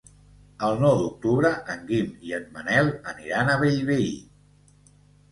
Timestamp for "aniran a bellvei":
3.11-4.09